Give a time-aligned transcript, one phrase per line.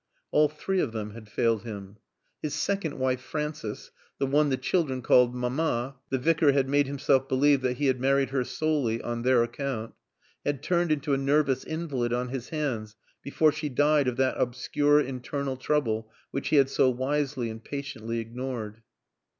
[0.31, 1.97] All three of them had failed him.
[2.41, 7.29] His second wife, Frances, the one the children called Mamma (the Vicar had made himself
[7.29, 9.93] believe that he had married her solely on their account),
[10.43, 14.99] had turned into a nervous invalid on his hands before she died of that obscure
[14.99, 18.81] internal trouble which he had so wisely and patiently ignored.